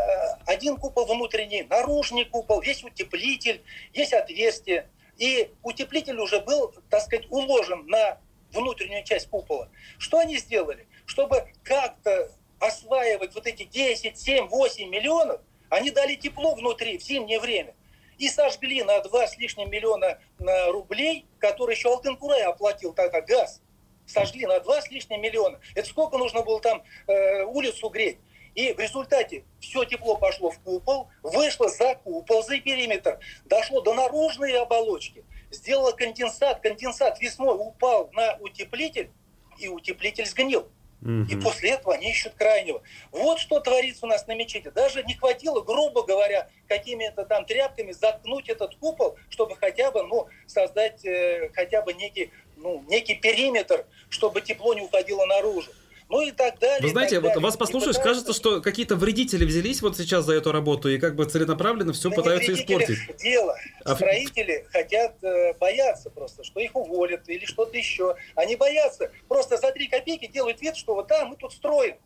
[0.46, 4.88] один купол внутренний, наружный купол, есть утеплитель, есть отверстие.
[5.18, 8.18] И утеплитель уже был, так сказать, уложен на
[8.52, 9.68] внутреннюю часть купола.
[9.98, 10.86] Что они сделали?
[11.04, 15.40] Чтобы как-то осваивать вот эти 10, 7, 8 миллионов,
[15.74, 17.74] они дали тепло внутри в зимнее время
[18.16, 20.20] и сожгли на 2 с лишним миллиона
[20.68, 23.60] рублей, которые еще Алтынкурай оплатил тогда газ.
[24.06, 25.60] Сожгли на 2 с лишним миллиона.
[25.74, 28.18] Это сколько нужно было там э, улицу греть?
[28.54, 33.94] И в результате все тепло пошло в купол, вышло за купол, за периметр, дошло до
[33.94, 39.10] наружной оболочки, сделало конденсат, конденсат весной упал на утеплитель,
[39.58, 40.68] и утеплитель сгнил.
[41.04, 41.26] Угу.
[41.30, 42.82] И после этого они ищут крайнего.
[43.12, 44.70] Вот что творится у нас на мечети.
[44.74, 50.28] Даже не хватило, грубо говоря, какими-то там тряпками заткнуть этот купол, чтобы хотя бы, ну,
[50.46, 55.70] создать э, хотя бы некий, ну, некий периметр, чтобы тепло не уходило наружу
[56.14, 56.80] ну и так далее.
[56.80, 60.88] Вы знаете, вот вас послушаешь, кажется, что какие-то вредители взялись вот сейчас за эту работу
[60.88, 62.98] и как бы целенаправленно все да пытаются испортить.
[63.18, 63.56] Дело.
[63.84, 63.96] А...
[63.96, 68.14] Строители хотят, э, бояться просто, что их уволят или что-то еще.
[68.36, 69.10] Они боятся.
[69.26, 71.96] Просто за три копейки делают вид, что вот да, мы тут строим.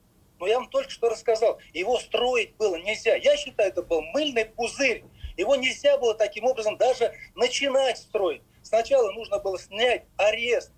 [0.40, 3.14] Но я вам только что рассказал, его строить было нельзя.
[3.14, 5.04] Я считаю, это был мыльный пузырь.
[5.36, 8.40] Его нельзя было таким образом даже начинать строить.
[8.62, 10.72] Сначала нужно было снять арест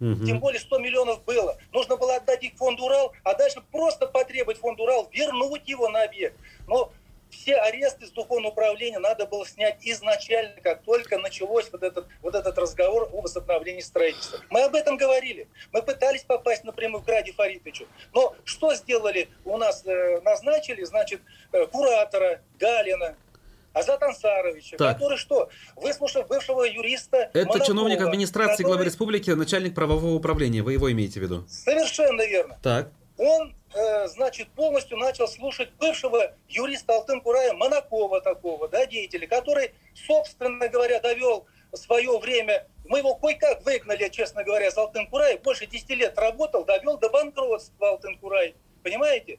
[0.00, 0.24] Угу.
[0.24, 1.58] Тем более 100 миллионов было.
[1.72, 6.02] Нужно было отдать их фонду Урал, а дальше просто потребовать фонд Урал вернуть его на
[6.02, 6.36] объект.
[6.66, 6.90] Но
[7.30, 12.34] все аресты с духовного управления надо было снять изначально, как только началось вот этот, вот
[12.34, 14.40] этот разговор о возобновлении строительства.
[14.50, 15.48] Мы об этом говорили.
[15.72, 17.86] Мы пытались попасть напрямую к Ради Фаритовичу.
[18.12, 19.28] Но что сделали?
[19.44, 21.20] У нас э, назначили, значит,
[21.52, 23.16] э, куратора Галина,
[23.72, 24.96] Азат Ансаровича, так.
[24.96, 27.30] который что, выслушав бывшего юриста...
[27.32, 28.66] Это Монакова, чиновник администрации который...
[28.66, 31.44] главы республики, начальник правового управления, вы его имеете в виду?
[31.48, 32.58] Совершенно верно.
[32.62, 32.90] Так.
[33.16, 40.68] Он, э, значит, полностью начал слушать бывшего юриста Алтын-Курая Монакова такого, да, деятеля, который, собственно
[40.68, 46.18] говоря, довел свое время, мы его кое-как выгнали, честно говоря, с Алтын-Курая, больше 10 лет
[46.18, 49.38] работал, довел до банкротства Алтын-Курай, понимаете?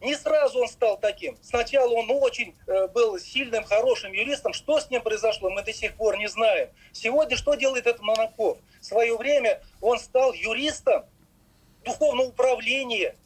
[0.00, 1.36] Не сразу он стал таким.
[1.42, 4.52] Сначала он очень э, был сильным, хорошим юристом.
[4.52, 6.68] Что с ним произошло, мы до сих пор не знаем.
[6.92, 8.58] Сегодня что делает этот Монаков?
[8.80, 11.04] В свое время он стал юристом
[11.84, 13.16] духовного управления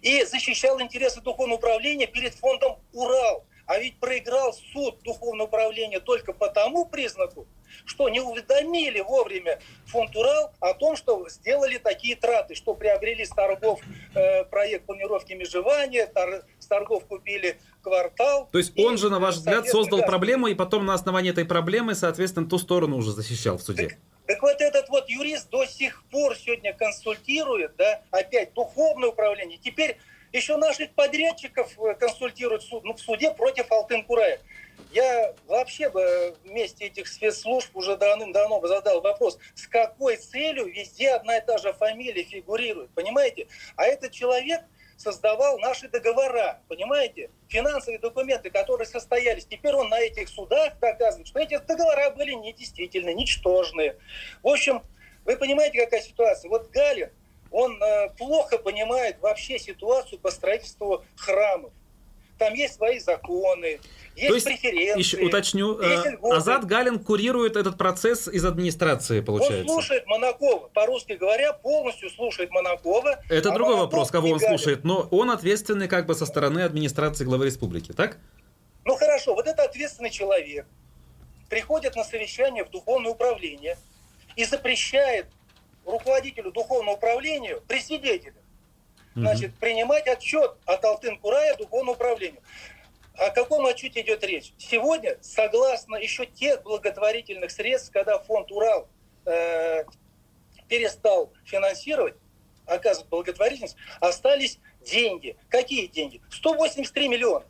[0.00, 3.44] и защищал интересы духовного управления перед фондом «Урал».
[3.66, 7.46] А ведь проиграл суд духовного управления только по тому признаку,
[7.84, 13.30] что не уведомили вовремя фонд Урал о том, что сделали такие траты, что приобрели с
[13.30, 13.80] торгов
[14.14, 18.48] э, проект планировки межевания, тор, с торгов купили квартал.
[18.52, 21.94] То есть он же, на ваш взгляд, создал проблему, и потом на основании этой проблемы,
[21.94, 23.88] соответственно, ту сторону уже защищал в суде.
[23.88, 29.58] Так, так вот этот вот юрист до сих пор сегодня консультирует, да, опять духовное управление.
[29.58, 29.96] Теперь
[30.32, 34.40] еще наших подрядчиков э, консультируют суд, ну, в суде против Алтын-Курая.
[34.92, 41.10] Я вообще бы вместе этих спецслужб уже давным-давно бы задал вопрос, с какой целью везде
[41.10, 43.46] одна и та же фамилия фигурирует, понимаете?
[43.76, 44.62] А этот человек
[44.96, 47.30] создавал наши договора, понимаете?
[47.48, 49.46] Финансовые документы, которые состоялись.
[49.46, 53.96] Теперь он на этих судах доказывает, что эти договора были недействительны, ничтожные.
[54.42, 54.82] В общем,
[55.24, 56.48] вы понимаете, какая ситуация?
[56.48, 57.10] Вот Галин,
[57.50, 61.72] он э, плохо понимает вообще ситуацию по строительству храмов.
[62.38, 63.80] Там есть свои законы,
[64.16, 64.98] есть, То есть преференции.
[64.98, 69.60] Еще уточню, есть э, Азат Галин курирует этот процесс из администрации, получается.
[69.60, 73.22] Он слушает Монакова, по-русски говоря, полностью слушает Монакова.
[73.28, 74.58] Это а другой Монаков вопрос, кого он Галин.
[74.58, 78.16] слушает, но он ответственный как бы со стороны администрации главы республики, так?
[78.84, 80.66] Ну хорошо, вот это ответственный человек
[81.50, 83.76] приходит на совещание в духовное управление
[84.36, 85.26] и запрещает
[85.84, 88.34] руководителю духовного управления при свидетелях
[89.14, 92.42] значит, принимать отчет от Алтын-Курая духовному управлению.
[93.14, 94.52] О каком отчете идет речь?
[94.56, 98.88] Сегодня, согласно еще тех благотворительных средств, когда фонд Урал
[99.26, 99.84] э,
[100.68, 102.14] перестал финансировать,
[102.66, 105.36] оказывать благотворительность, остались деньги.
[105.48, 106.22] Какие деньги?
[106.30, 107.44] 183 миллиона.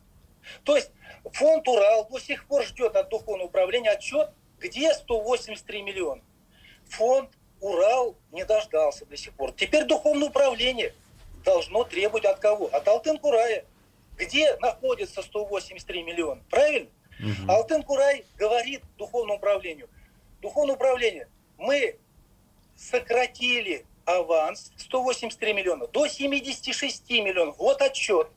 [0.63, 0.91] То есть
[1.31, 6.21] фонд Урал до сих пор ждет от духовного управления отчет, где 183 миллиона.
[6.89, 7.29] Фонд
[7.61, 9.53] Урал не дождался до сих пор.
[9.53, 10.93] Теперь духовное управление
[11.45, 12.67] должно требовать от кого?
[12.67, 13.65] От Алтын-Курая.
[14.17, 16.43] Где находится 183 миллиона?
[16.49, 16.89] Правильно?
[17.19, 17.51] Угу.
[17.51, 19.87] Алтын-Курай говорит духовному управлению.
[20.41, 21.97] Духовное управление, мы
[22.75, 27.57] сократили аванс 183 миллиона до 76 миллионов.
[27.59, 28.27] Вот отчет.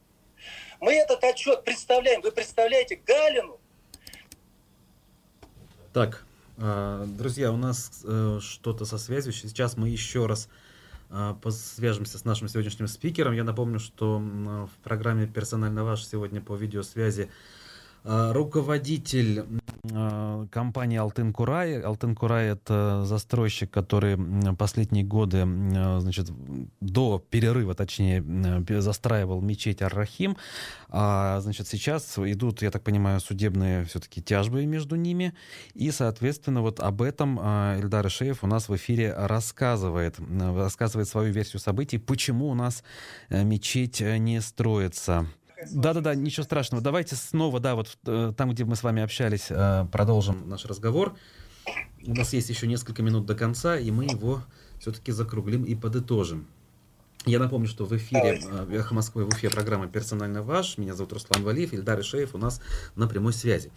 [0.80, 2.20] Мы этот отчет представляем.
[2.20, 3.58] Вы представляете Галину?
[5.94, 6.23] Так,
[6.56, 9.32] друзья, у нас э, что-то со связью.
[9.32, 10.48] Сейчас мы еще раз
[11.10, 13.34] а, свяжемся с нашим сегодняшним спикером.
[13.34, 17.63] Я напомню, что в программе «Персонально ваш» сегодня по видеосвязи а,
[18.04, 19.44] руководитель
[19.92, 21.80] а, компании Алтын Курай.
[21.80, 24.18] Алтын Курай это застройщик, который
[24.56, 25.42] последние годы,
[26.00, 26.30] значит,
[26.80, 28.22] до перерыва, точнее,
[28.80, 30.36] застраивал мечеть Ар-Рахим.
[30.88, 35.34] А, значит, сейчас идут, я так понимаю, судебные все-таки тяжбы между ними.
[35.74, 41.60] И, соответственно, вот об этом Эльдар Ишеев у нас в эфире рассказывает, рассказывает свою версию
[41.60, 42.84] событий, почему у нас
[43.28, 45.26] э, мечеть не строится.
[45.70, 46.82] Да-да-да, ничего страшного.
[46.82, 51.14] Давайте снова, да, вот э, там, где мы с вами общались, э, продолжим наш разговор.
[52.06, 54.42] У нас есть еще несколько минут до конца, и мы его
[54.80, 56.46] все-таки закруглим и подытожим.
[57.26, 60.78] Я напомню, что в эфире э, «Эхо Москвы» в Уфе программа «Персонально ваш».
[60.78, 62.60] Меня зовут Руслан Валиев, Ильдар Ишеев у нас
[62.96, 63.70] на прямой связи.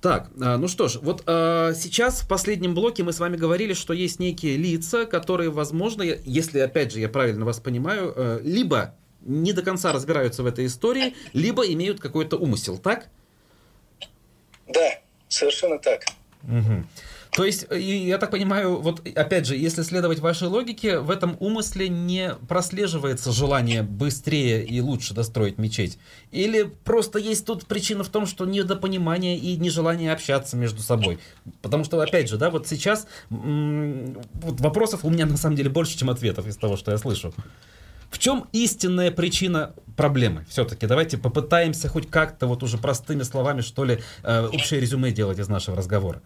[0.00, 4.20] Так, ну что ж, вот сейчас в последнем блоке мы с вами говорили, что есть
[4.20, 8.94] некие лица, которые, возможно, если, опять же, я правильно вас понимаю, либо
[9.28, 13.08] не до конца разбираются в этой истории, либо имеют какой-то умысел, так?
[14.66, 16.02] Да, совершенно так.
[16.42, 16.84] Угу.
[17.32, 21.88] То есть, я так понимаю, вот опять же, если следовать вашей логике, в этом умысле
[21.88, 25.98] не прослеживается желание быстрее и лучше достроить мечеть?
[26.32, 31.18] Или просто есть тут причина в том, что недопонимание и нежелание общаться между собой?
[31.60, 35.98] Потому что, опять же, да, вот сейчас вот вопросов у меня на самом деле больше,
[35.98, 37.34] чем ответов из того, что я слышу.
[38.10, 40.44] В чем истинная причина проблемы?
[40.48, 45.38] Все-таки давайте попытаемся хоть как-то вот уже простыми словами, что ли, э, общее резюме делать
[45.38, 46.22] из нашего разговора.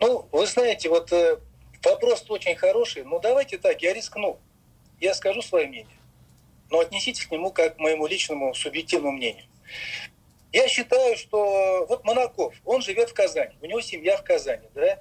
[0.00, 1.38] Ну, вы знаете, вот э,
[1.84, 3.04] вопрос очень хороший.
[3.04, 4.38] Ну, давайте так, я рискну.
[5.00, 5.96] Я скажу свое мнение.
[6.70, 9.44] Но отнеситесь к нему как к моему личному субъективному мнению.
[10.52, 14.98] Я считаю, что вот Монаков, он живет в Казани, у него семья в Казани, да?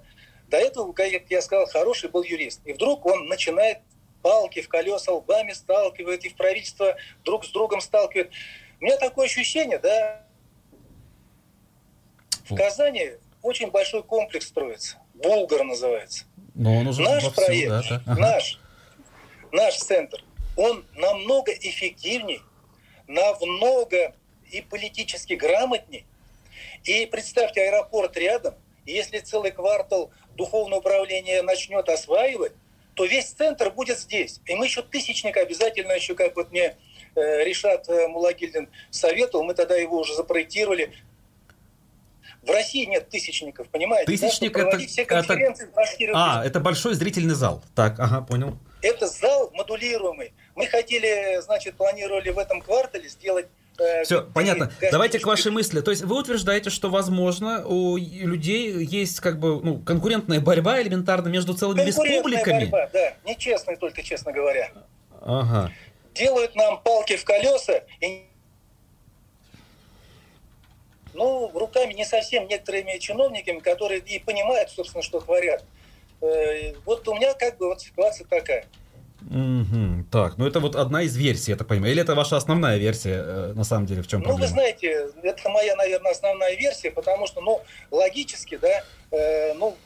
[0.47, 2.61] До этого, как я сказал, хороший был юрист.
[2.65, 3.79] И вдруг он начинает
[4.21, 8.31] палки в колеса лбами сталкивает, и в правительство друг с другом сталкивает.
[8.79, 10.23] У меня такое ощущение, да,
[12.49, 14.97] в Казани очень большой комплекс строится.
[15.13, 16.25] Булгар называется.
[16.53, 18.03] Но он уже наш проект, да, да.
[18.05, 18.21] Ага.
[18.21, 18.59] наш,
[19.51, 20.23] наш центр,
[20.57, 22.41] он намного эффективнее,
[23.07, 24.13] намного
[24.49, 26.05] и политически грамотней.
[26.83, 28.55] И представьте, аэропорт рядом,
[28.85, 32.53] если целый квартал духовное управление начнет осваивать,
[32.93, 34.41] то весь центр будет здесь.
[34.45, 36.75] И мы еще тысячник обязательно, еще как вот мне
[37.15, 40.93] э, Решат э, Мулагильдин советовал, мы тогда его уже запроектировали,
[42.41, 44.11] в России нет тысячников, понимаете?
[44.11, 46.11] Тысячник да, это, все конференции это...
[46.15, 47.63] А, это большой зрительный зал.
[47.75, 48.57] Так, ага, понял.
[48.81, 50.33] Это зал модулируемый.
[50.55, 53.47] Мы хотели, значит, планировали в этом квартале сделать
[54.03, 54.71] все, понятно.
[54.91, 55.81] Давайте к вашей мысли.
[55.81, 61.29] То есть вы утверждаете, что, возможно, у людей есть как бы ну, конкурентная борьба элементарно
[61.29, 62.65] между целыми республиками?
[62.65, 63.13] борьба, да.
[63.25, 64.71] Нечестная только, честно говоря.
[65.21, 65.71] Ага.
[66.13, 68.25] Делают нам палки в колеса и
[71.13, 75.63] ну, руками не совсем некоторыми чиновниками, которые и понимают, собственно, что творят.
[76.21, 78.65] Э, вот у меня как бы вот ситуация такая.
[79.29, 80.05] Угу.
[80.11, 81.93] Так, ну это вот одна из версий, я так понимаю.
[81.93, 84.39] Или это ваша основная версия, э, на самом деле, в чем проблема?
[84.39, 89.77] Ну, вы знаете, это моя, наверное, основная версия, потому что, ну, логически, да, э, ну,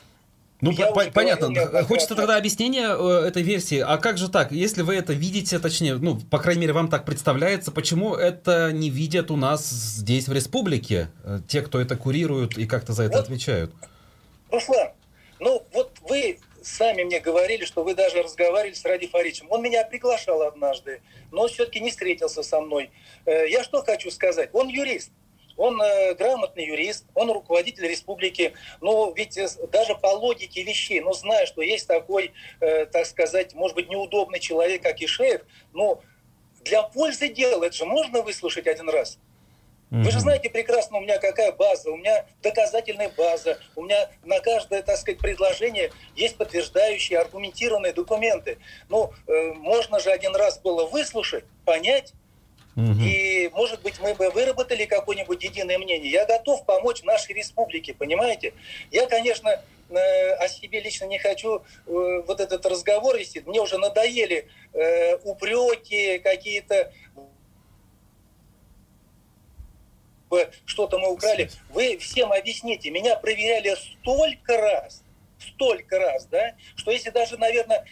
[0.61, 1.51] ну, по- понятно.
[1.51, 3.79] Говорил, Хочется тогда объяснения э, этой версии.
[3.79, 4.51] А как же так?
[4.51, 8.89] Если вы это видите, точнее, ну, по крайней мере, вам так представляется, почему это не
[8.89, 13.17] видят у нас здесь, в республике, э, те, кто это курируют и как-то за это
[13.17, 13.73] вот, отвечают?
[14.49, 14.89] Руслан,
[15.39, 19.47] ну, вот вы сами мне говорили, что вы даже разговаривали с Ради Фаричем.
[19.49, 21.01] Он меня приглашал однажды,
[21.31, 22.91] но все-таки не встретился со мной.
[23.25, 24.49] Э, я что хочу сказать?
[24.53, 25.11] Он юрист.
[25.57, 28.53] Он э, грамотный юрист, он руководитель республики.
[28.81, 33.75] Но ведь э, даже по логике вещей, но зная, что есть такой, так сказать, может
[33.75, 35.41] быть, неудобный человек, как Ишеев,
[35.73, 36.01] но
[36.63, 39.19] для пользы дела это же можно выслушать один раз.
[39.91, 44.39] Вы же знаете прекрасно, у меня какая база, у меня доказательная база, у меня на
[44.39, 48.57] каждое, так сказать, предложение есть подтверждающие, аргументированные документы.
[48.89, 52.13] Ну, э, можно же один раз было выслушать, понять,
[52.75, 52.99] Угу.
[53.01, 56.11] И, может быть, мы бы выработали какое-нибудь единое мнение.
[56.11, 58.53] Я готов помочь нашей республике, понимаете?
[58.91, 59.49] Я, конечно,
[59.89, 61.61] э, о себе лично не хочу э,
[62.27, 63.41] вот этот разговор вести.
[63.45, 66.91] Мне уже надоели э, упреки какие-то
[70.65, 71.49] что-то мы украли.
[71.69, 75.03] Вы всем объясните, меня проверяли столько раз,
[75.39, 77.85] столько раз, да, что если даже, наверное,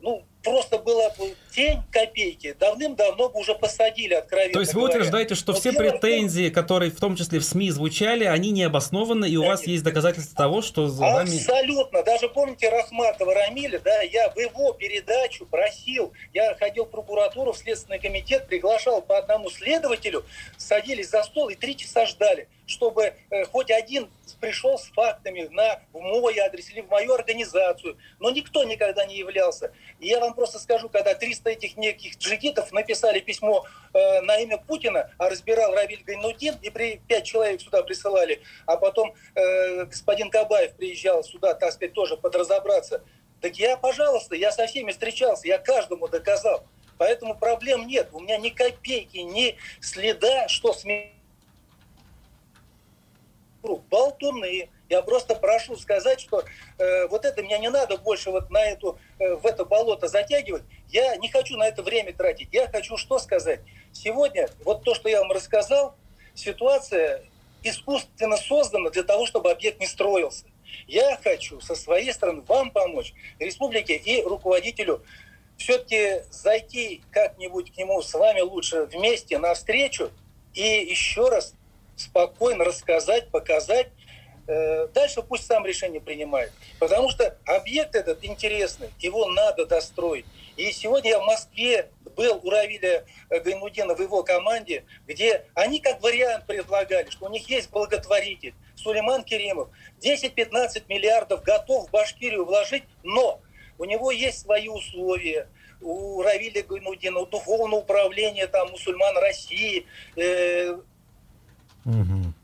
[0.00, 5.34] ну, просто была бы тень копейки, давным-давно бы уже посадили, откровенно То есть вы утверждаете,
[5.34, 6.54] что Но все претензии, том...
[6.54, 10.36] которые в том числе в СМИ звучали, они не обоснованы, и у вас есть доказательства
[10.36, 11.36] того, что за вами...
[11.36, 12.02] Абсолютно.
[12.02, 17.58] Даже помните Рахматова Рамиля, да, я в его передачу просил, я ходил в прокуратуру, в
[17.58, 20.24] Следственный комитет, приглашал по одному следователю,
[20.56, 24.08] садились за стол и три часа ждали, чтобы э, хоть один
[24.40, 27.96] пришел с фактами на, в мой адрес или в мою организацию.
[28.18, 29.72] Но никто никогда не являлся.
[29.98, 34.58] И я вам просто скажу, когда 300 этих неких джигитов написали письмо э, на имя
[34.58, 40.30] Путина, а разбирал Равиль Гайнудин, и при, пять человек сюда присылали, а потом э, господин
[40.30, 43.02] Кабаев приезжал сюда, так сказать, тоже подразобраться.
[43.40, 46.64] Так я, пожалуйста, я со всеми встречался, я каждому доказал.
[46.98, 48.10] Поэтому проблем нет.
[48.12, 51.06] У меня ни копейки, ни следа, что с меня
[53.62, 54.68] болтуны.
[54.90, 56.42] Я просто прошу сказать, что
[56.78, 60.64] э, вот это мне не надо больше вот на эту, э, в это болото затягивать.
[60.88, 62.48] Я не хочу на это время тратить.
[62.52, 63.60] Я хочу что сказать.
[63.92, 65.94] Сегодня вот то, что я вам рассказал,
[66.34, 67.22] ситуация
[67.62, 70.46] искусственно создана для того, чтобы объект не строился.
[70.88, 75.04] Я хочу со своей стороны вам помочь, республике и руководителю
[75.56, 80.10] все-таки зайти как-нибудь к нему с вами лучше вместе навстречу
[80.52, 81.54] и еще раз
[81.96, 83.88] спокойно рассказать, показать.
[84.50, 86.50] Э, дальше пусть сам решение принимает.
[86.80, 90.26] Потому что объект этот интересный, его надо достроить.
[90.56, 96.02] И сегодня я в Москве был у Равиля Гайнудина в его команде, где они как
[96.02, 99.68] вариант предлагали, что у них есть благотворитель, Сулейман Керимов,
[100.00, 103.40] 10-15 миллиардов готов в Башкирию вложить, но
[103.78, 105.46] у него есть свои условия.
[105.80, 109.86] У Равиля Гайнудина, у духовного управления там, мусульман России.
[110.16, 110.72] Э,
[111.84, 112.34] угу.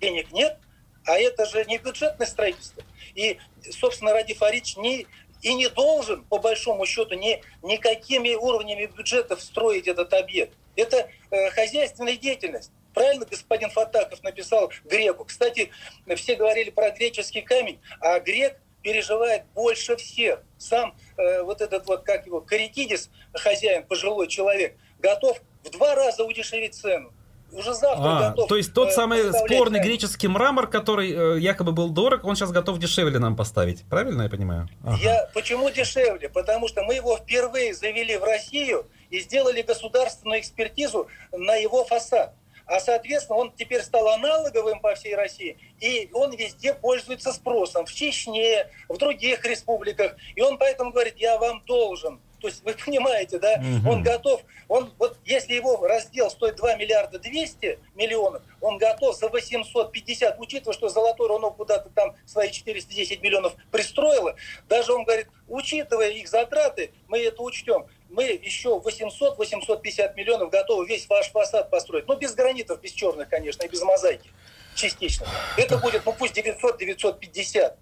[0.00, 0.58] Денег нет,
[1.04, 2.82] а это же не бюджетное строительство.
[3.14, 3.38] И,
[3.70, 5.06] собственно, Ради Фарич не,
[5.42, 10.56] и не должен, по большому счету, ни, никакими уровнями бюджетов строить этот объект.
[10.76, 12.70] Это э, хозяйственная деятельность.
[12.94, 15.24] Правильно господин Фатаков написал греку.
[15.24, 15.70] Кстати,
[16.16, 20.42] все говорили про греческий камень, а грек переживает больше всех.
[20.58, 26.24] Сам э, вот этот вот, как его, Карикидис, хозяин, пожилой человек, готов в два раза
[26.24, 27.12] удешевить цену.
[27.52, 28.48] Уже завтра а, готов.
[28.48, 29.88] То есть тот э, самый спорный цену.
[29.88, 33.84] греческий мрамор, который э, якобы был дорог, он сейчас готов дешевле нам поставить.
[33.88, 34.68] Правильно я понимаю?
[34.84, 34.96] Ага.
[35.02, 36.28] Я, почему дешевле?
[36.28, 42.34] Потому что мы его впервые завели в Россию и сделали государственную экспертизу на его фасад
[42.70, 47.92] а соответственно он теперь стал аналоговым по всей России, и он везде пользуется спросом, в
[47.92, 52.20] Чечне, в других республиках, и он поэтому говорит, я вам должен.
[52.40, 53.90] То есть вы понимаете, да, угу.
[53.90, 59.28] он готов, он вот если его раздел стоит 2 миллиарда 200 миллионов, он готов за
[59.28, 64.36] 850, учитывая, что Золотой Рунок куда-то там свои 410 миллионов пристроило,
[64.68, 71.08] даже он говорит, учитывая их затраты, мы это учтем мы еще 800-850 миллионов готовы весь
[71.08, 72.08] ваш фасад построить.
[72.08, 74.30] Ну, без гранитов, без черных, конечно, и без мозаики
[74.74, 75.26] частично.
[75.56, 77.74] Это будет, ну, пусть 900-950.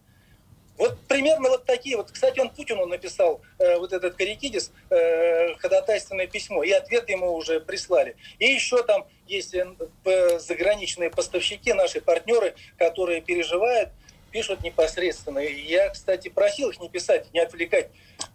[0.78, 2.10] Вот примерно вот такие вот.
[2.12, 7.60] Кстати, он Путину написал, э, вот этот Карикидис, э, ходатайственное письмо, и ответ ему уже
[7.60, 8.16] прислали.
[8.38, 13.90] И еще там есть э, заграничные поставщики, наши партнеры, которые переживают,
[14.30, 15.40] пишут непосредственно.
[15.40, 17.88] И я, кстати, просил их не писать, не отвлекать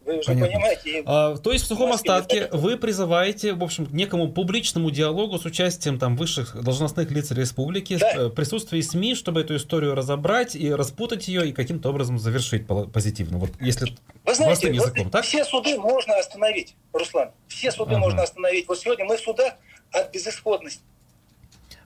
[0.06, 0.48] вы уже Понятно.
[0.48, 1.04] понимаете.
[1.06, 5.46] А, то есть в сухом остатке вы призываете, в общем, к некому публичному диалогу с
[5.46, 8.14] участием там высших должностных лиц республики, да.
[8.14, 13.38] Э, присутствии СМИ, чтобы эту историю разобрать и распутать ее и каким-то образом завершить позитивно.
[13.38, 13.96] Вот если
[14.26, 15.24] вы знаете, языком, вот так?
[15.24, 17.32] все суды можно остановить, Руслан.
[17.48, 18.00] Все суды ага.
[18.00, 18.68] можно остановить.
[18.68, 19.54] Вот сегодня мы в судах
[19.92, 20.82] от безысходности.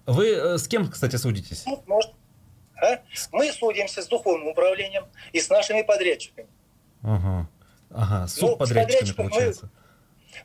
[0.07, 1.63] Вы э, с кем, кстати, судитесь?
[1.67, 2.11] Ну, может.
[2.81, 2.99] А?
[3.31, 6.47] Мы судимся с духовным управлением и с нашими подрядчиками.
[7.03, 7.47] Ага.
[7.91, 9.69] Ага, суд ну, получается.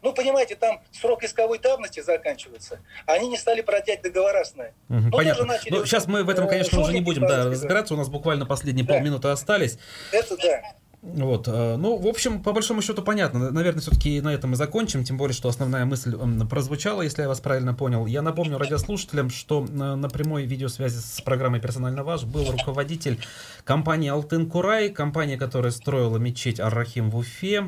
[0.01, 2.81] Мы, ну, понимаете, там срок исковой давности заканчивается.
[3.07, 4.73] Они не стали продлять договора с нами.
[4.89, 5.45] Угу, ну, понятно.
[5.45, 7.95] Начали, ну, сейчас мы в этом, конечно, уже не будем да, разбираться.
[7.95, 8.95] У нас буквально последние да.
[8.95, 9.79] полминуты остались.
[10.13, 10.63] Это да.
[11.03, 13.51] Вот, э, ну, в общем, по большому счету понятно.
[13.51, 16.17] Наверное, все-таки на этом мы закончим, тем более, что основная мысль
[16.49, 18.07] прозвучала, если я вас правильно понял.
[18.07, 23.19] Я напомню радиослушателям, что на прямой видеосвязи с программой «Персонально ваш» был руководитель
[23.65, 27.65] компании «Алтын Курай», компания, которая строила мечеть Ар-Рахим в Уфе,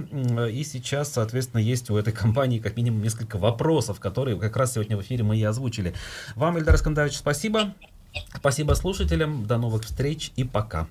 [0.52, 4.96] и сейчас, соответственно, есть у этой компании как минимум несколько вопросов, которые как раз сегодня
[4.96, 5.92] в эфире мы и озвучили.
[6.36, 7.74] Вам, Ильдар Искандрович, спасибо.
[8.36, 10.86] Спасибо слушателям, до новых встреч и пока.